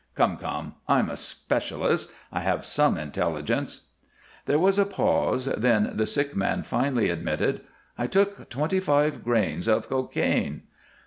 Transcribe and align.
"Come, 0.15 0.37
come! 0.37 0.73
I'm 0.87 1.11
a 1.11 1.15
specialist; 1.15 2.09
I 2.31 2.39
have 2.39 2.65
some 2.65 2.97
intelligence." 2.97 3.81
There 4.47 4.57
was 4.57 4.79
a 4.79 4.85
pause, 4.87 5.45
then 5.45 5.91
the 5.93 6.07
sick 6.07 6.35
man 6.35 6.63
finally 6.63 7.11
admitted, 7.11 7.61
"I 7.99 8.07
took 8.07 8.49
twenty 8.49 8.79
five 8.79 9.23
grains 9.23 9.67
of 9.67 9.89
cocaine." 9.89 10.63